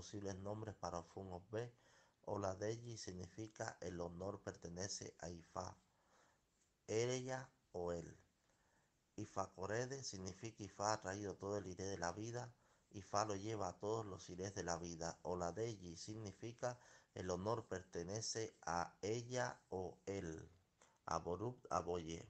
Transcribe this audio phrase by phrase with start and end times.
[0.00, 1.70] posibles nombres para Fun B.
[2.22, 5.76] Oladeji significa el honor pertenece a Ifá,
[6.86, 8.08] ella o él.
[9.16, 12.50] Ifa Ifacorede significa Ifá ha traído todo el iré de la vida,
[12.92, 15.18] Ifá lo lleva a todos los irés de la vida.
[15.22, 16.80] Oladeji significa
[17.12, 20.48] el honor pertenece a ella o él.
[21.04, 22.26] Aborub Aboye.